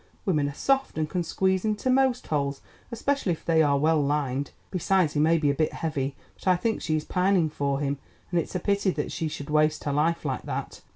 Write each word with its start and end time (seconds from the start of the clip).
Women 0.25 0.49
are 0.49 0.55
soft, 0.55 0.97
and 0.97 1.07
can 1.07 1.21
squeeze 1.21 1.63
into 1.63 1.91
most 1.91 2.25
holes, 2.25 2.61
especially 2.91 3.33
if 3.33 3.45
they 3.45 3.61
are 3.61 3.77
well 3.77 4.01
lined. 4.01 4.49
Besides, 4.71 5.13
he 5.13 5.19
may 5.19 5.37
be 5.37 5.51
a 5.51 5.53
bit 5.53 5.73
heavy, 5.73 6.15
but 6.33 6.47
I 6.47 6.55
think 6.55 6.81
she 6.81 6.95
is 6.95 7.05
pining 7.05 7.51
for 7.51 7.79
him, 7.79 7.99
and 8.31 8.39
it's 8.39 8.55
a 8.55 8.59
pity 8.59 8.89
that 8.89 9.11
she 9.11 9.27
should 9.27 9.51
waste 9.51 9.83
her 9.83 9.93
life 9.93 10.25
like 10.25 10.41
that. 10.45 10.81